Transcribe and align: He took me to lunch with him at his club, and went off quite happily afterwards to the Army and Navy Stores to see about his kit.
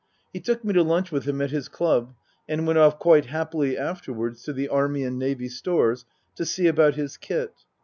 He 0.33 0.39
took 0.39 0.63
me 0.65 0.73
to 0.73 0.81
lunch 0.81 1.11
with 1.11 1.27
him 1.27 1.43
at 1.43 1.51
his 1.51 1.67
club, 1.67 2.15
and 2.49 2.65
went 2.65 2.79
off 2.79 2.97
quite 2.97 3.27
happily 3.27 3.77
afterwards 3.77 4.41
to 4.45 4.51
the 4.51 4.67
Army 4.67 5.03
and 5.03 5.19
Navy 5.19 5.47
Stores 5.47 6.05
to 6.35 6.43
see 6.43 6.65
about 6.65 6.95
his 6.95 7.17
kit. 7.17 7.53